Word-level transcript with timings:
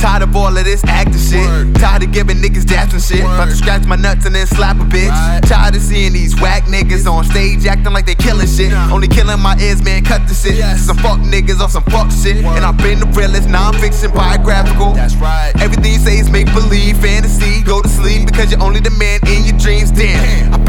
Tired 0.00 0.22
of 0.22 0.34
all 0.34 0.56
of 0.56 0.64
this 0.64 0.82
acting 0.84 1.20
shit. 1.20 1.44
Tired 1.76 2.02
of 2.02 2.12
giving 2.12 2.38
niggas 2.38 2.64
daps 2.64 2.92
and 2.92 3.02
shit. 3.02 3.20
About 3.20 3.48
to 3.48 3.54
scratch 3.54 3.84
my 3.84 3.96
nuts 3.96 4.24
and 4.24 4.34
then 4.34 4.46
slap 4.46 4.76
a 4.76 4.84
bitch. 4.84 5.12
Tired 5.46 5.76
of 5.76 5.82
seeing 5.82 6.14
these 6.14 6.34
whack 6.40 6.64
niggas 6.64 7.06
on 7.06 7.24
stage 7.24 7.66
acting 7.66 7.92
like 7.92 8.06
they 8.06 8.14
killing 8.14 8.48
shit. 8.48 8.72
Only 8.90 9.08
killing 9.08 9.38
my 9.40 9.58
ears, 9.60 9.82
man, 9.84 10.02
cut 10.02 10.26
the 10.26 10.32
shit. 10.32 10.56
Some 10.78 10.96
fuck 10.96 11.20
niggas 11.20 11.60
on 11.60 11.68
some 11.68 11.84
fuck 11.84 12.10
shit. 12.10 12.38
And 12.38 12.64
I've 12.64 12.78
been 12.78 13.00
the 13.00 13.06
realest, 13.12 13.48
non-fiction, 13.50 14.12
biographical. 14.12 14.94
That's 14.94 15.14
right. 15.16 15.52
Everything 15.60 15.92
you 15.92 15.98
say 15.98 16.18
is 16.18 16.30
make 16.30 16.46
believe, 16.54 16.96
fantasy. 16.96 17.62
Go 17.62 17.82
to 17.82 17.88
sleep 17.88 18.24
because 18.26 18.50
you're 18.50 18.62
only 18.62 18.80
the 18.80 18.90
man 18.90 19.20
in 19.28 19.28
your 19.28 19.28
dreams. 19.28 19.29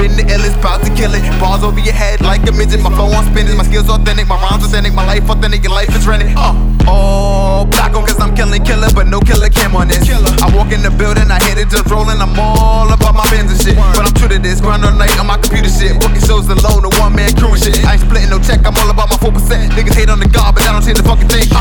Been 0.00 0.16
the 0.16 0.24
illest, 0.32 0.56
about 0.56 0.80
to 0.80 0.88
kill 0.96 1.12
it. 1.12 1.20
Balls 1.36 1.60
over 1.60 1.76
your 1.76 1.92
head 1.92 2.24
like 2.24 2.40
a 2.48 2.52
midget. 2.56 2.80
My 2.80 2.88
flow 2.88 3.12
on 3.12 3.20
spinning, 3.28 3.52
my 3.60 3.68
skills 3.68 3.84
authentic, 3.92 4.24
my 4.24 4.40
rhymes 4.40 4.64
authentic, 4.64 4.96
my 4.96 5.04
life 5.04 5.28
authentic, 5.28 5.60
your 5.60 5.76
life 5.76 5.92
is 5.92 6.08
rented. 6.08 6.32
Uh, 6.40 6.56
oh, 6.88 7.68
black 7.68 7.92
on 7.92 8.08
cause 8.08 8.16
I'm 8.16 8.32
killing 8.32 8.64
killer, 8.64 8.88
but 8.96 9.12
no 9.12 9.20
killer 9.20 9.52
cam 9.52 9.76
on 9.76 9.92
this. 9.92 10.08
I 10.08 10.48
walk 10.56 10.72
in 10.72 10.80
the 10.80 10.88
building, 10.88 11.28
I 11.28 11.36
hit 11.44 11.60
it 11.60 11.68
just 11.68 11.84
rolling. 11.92 12.16
I'm 12.16 12.32
all 12.40 12.88
about 12.88 13.12
my 13.12 13.28
bins 13.28 13.52
and 13.52 13.60
shit. 13.60 13.76
But 13.76 14.08
I'm 14.08 14.16
true 14.16 14.32
to 14.32 14.40
this, 14.40 14.64
grind 14.64 14.88
all 14.88 14.96
night 14.96 15.12
on 15.20 15.28
my 15.28 15.36
computer 15.36 15.68
shit. 15.68 16.00
Booking 16.00 16.24
shows 16.24 16.48
alone, 16.48 16.80
the 16.80 16.96
one 16.96 17.12
man 17.12 17.36
crew 17.36 17.52
and 17.52 17.60
shit. 17.60 17.84
I 17.84 18.00
ain't 18.00 18.00
splitting 18.00 18.32
no 18.32 18.40
check, 18.40 18.64
I'm 18.64 18.72
all 18.80 18.88
about 18.88 19.12
my 19.12 19.20
4%. 19.20 19.36
Niggas 19.76 19.92
hate 19.92 20.08
on 20.08 20.16
the 20.16 20.32
God, 20.32 20.56
but 20.56 20.64
I 20.64 20.72
don't 20.72 20.80
see 20.80 20.96
the 20.96 21.04
fucking 21.04 21.28
thing. 21.28 21.44
Uh, 21.52 21.60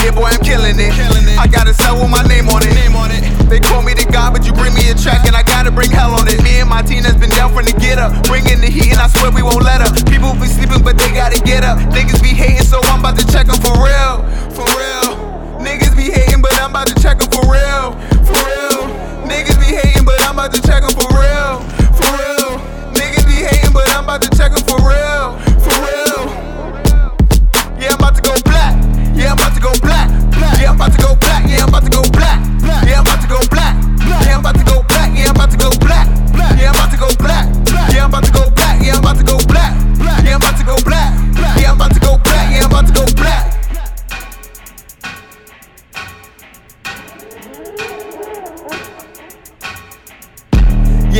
yeah, 0.00 0.16
boy, 0.16 0.24
I'm 0.24 0.40
killing 0.40 0.80
it. 0.80 0.88
I 1.36 1.44
got 1.52 1.68
a 1.68 1.74
cell 1.76 2.00
with 2.00 2.08
my 2.08 2.24
name 2.24 2.48
on 2.48 2.64
it. 2.64 2.72
They 3.52 3.60
call 3.60 3.84
me 3.84 3.92
the 3.92 4.08
God, 4.08 4.32
but 4.32 4.48
you 4.48 4.52
bring 4.56 4.72
me 4.72 4.88
a 4.88 4.96
track 4.96 5.21
get 11.52 11.64
up. 11.64 11.78
Niggas 11.92 12.22
be 12.22 12.28
hating, 12.28 12.64
so 12.64 12.80
I'm 12.84 13.00
about 13.00 13.18
to 13.18 13.26
check 13.26 13.46
them 13.46 13.60
for 13.60 13.76
real. 13.76 14.24
For 14.56 14.64
real. 14.80 15.08
Niggas 15.60 15.94
be 15.94 16.08
hating, 16.10 16.40
but 16.40 16.54
I'm 16.60 16.70
about 16.70 16.86
to 16.88 16.96
check 17.02 17.18
them 17.18 17.31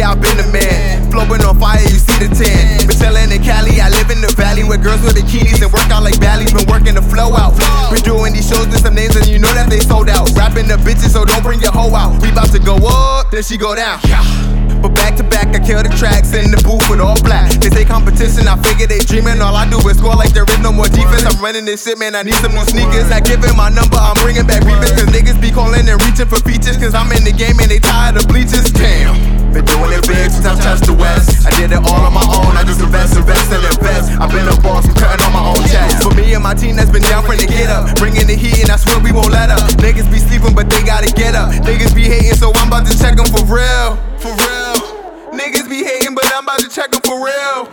Yeah, 0.02 0.10
I've 0.10 0.20
been 0.20 0.34
the 0.34 0.50
man. 0.50 1.14
Flowing 1.14 1.46
on 1.46 1.62
fire, 1.62 1.78
you 1.78 1.94
see 1.94 2.18
the 2.18 2.26
tan. 2.34 2.90
Been 2.90 2.98
chillin' 2.98 3.30
in 3.30 3.38
Cali, 3.38 3.78
I 3.78 3.86
live 3.94 4.10
in 4.10 4.18
the 4.18 4.34
valley 4.34 4.66
where 4.66 4.74
girls 4.74 4.98
with 5.06 5.14
bikinis 5.14 5.62
and 5.62 5.70
work 5.70 5.86
out 5.94 6.02
like 6.02 6.18
valleys. 6.18 6.50
Been 6.50 6.66
working 6.66 6.98
the 6.98 7.06
flow 7.06 7.30
out. 7.38 7.54
Been 7.86 8.02
doing 8.02 8.34
these 8.34 8.50
shows 8.50 8.66
with 8.66 8.82
some 8.82 8.98
names 8.98 9.14
and 9.14 9.30
you 9.30 9.38
know 9.38 9.54
that 9.54 9.70
they 9.70 9.78
sold 9.78 10.10
out. 10.10 10.26
Rapping 10.34 10.66
the 10.66 10.74
bitches, 10.82 11.14
so 11.14 11.22
don't 11.22 11.46
bring 11.46 11.62
your 11.62 11.70
hoe 11.70 11.94
out. 11.94 12.18
We 12.18 12.34
about 12.34 12.50
to 12.50 12.58
go 12.58 12.82
up, 12.82 13.30
then 13.30 13.46
she 13.46 13.54
go 13.54 13.78
down. 13.78 14.02
But 14.82 14.98
back 14.98 15.14
to 15.18 15.22
back, 15.22 15.54
I 15.54 15.62
kill 15.62 15.78
the 15.78 15.94
tracks 15.94 16.34
in 16.34 16.50
the 16.50 16.58
booth 16.66 16.82
with 16.90 16.98
all 16.98 17.14
black. 17.22 17.54
They 17.62 17.70
say 17.70 17.84
competition, 17.84 18.48
I 18.48 18.58
figure 18.58 18.88
they 18.88 18.98
dreaming. 19.06 19.38
All 19.38 19.54
I 19.54 19.70
do 19.70 19.78
is 19.86 20.02
score 20.02 20.16
like 20.16 20.34
there 20.34 20.42
is 20.42 20.58
no 20.58 20.72
more 20.72 20.90
defense. 20.90 21.22
I'm 21.22 21.38
running 21.38 21.62
this 21.62 21.84
shit, 21.84 21.94
man. 22.02 22.16
I 22.16 22.24
need 22.24 22.34
some 22.42 22.50
new 22.50 22.66
sneakers. 22.66 23.06
I 23.14 23.20
give 23.20 23.38
him 23.38 23.54
my 23.54 23.68
number, 23.68 24.02
I'm 24.02 24.18
bringing 24.18 24.31
from 37.20 37.36
the 37.36 37.46
get 37.46 37.68
up. 37.68 37.92
Bringing 37.96 38.26
the 38.26 38.34
heat, 38.34 38.62
and 38.62 38.70
I 38.70 38.76
swear 38.76 38.98
we 39.04 39.12
won't 39.12 39.30
let 39.30 39.50
up. 39.50 39.68
Niggas 39.76 40.08
be 40.08 40.18
sleeping, 40.18 40.54
but 40.54 40.70
they 40.70 40.82
gotta 40.82 41.12
get 41.12 41.34
up. 41.34 41.52
Niggas 41.68 41.94
be 41.94 42.08
hating, 42.08 42.34
so 42.40 42.52
I'm 42.56 42.68
about 42.68 42.86
to 42.86 42.96
check 42.96 43.16
them 43.16 43.28
for 43.28 43.44
real. 43.44 44.00
For 44.16 44.32
real. 44.32 44.76
Niggas 45.36 45.68
be 45.68 45.84
hating, 45.84 46.14
but 46.14 46.24
I'm 46.32 46.44
about 46.44 46.60
to 46.60 46.68
check 46.68 46.90
them 46.92 47.02
for 47.02 47.20
real. 47.20 47.68